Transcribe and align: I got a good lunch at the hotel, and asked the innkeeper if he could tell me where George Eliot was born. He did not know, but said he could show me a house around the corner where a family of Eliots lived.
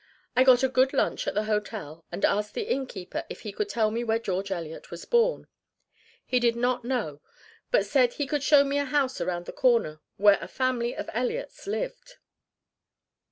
I 0.35 0.43
got 0.43 0.63
a 0.63 0.67
good 0.67 0.93
lunch 0.93 1.27
at 1.27 1.35
the 1.35 1.43
hotel, 1.43 2.03
and 2.11 2.25
asked 2.25 2.55
the 2.55 2.63
innkeeper 2.63 3.23
if 3.29 3.41
he 3.41 3.51
could 3.51 3.69
tell 3.69 3.91
me 3.91 4.03
where 4.03 4.17
George 4.17 4.49
Eliot 4.49 4.89
was 4.89 5.05
born. 5.05 5.45
He 6.25 6.39
did 6.39 6.55
not 6.55 6.83
know, 6.83 7.21
but 7.69 7.85
said 7.85 8.13
he 8.13 8.25
could 8.25 8.41
show 8.41 8.63
me 8.63 8.79
a 8.79 8.85
house 8.85 9.21
around 9.21 9.45
the 9.45 9.51
corner 9.53 10.01
where 10.17 10.39
a 10.41 10.47
family 10.47 10.95
of 10.95 11.07
Eliots 11.13 11.67
lived. 11.67 12.15